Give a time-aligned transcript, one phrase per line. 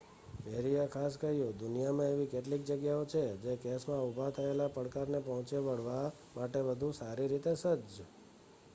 [0.43, 5.61] પેરીએ ખાસ કહ્યું દુનિયામાં એવી કેટલીક જગ્યાઓ છે જે આ કેસમાં ઊભા થયેલા પડકારને પહોંચી
[5.61, 7.95] વળવા માટે વધુ સારી રીતે સજ્જ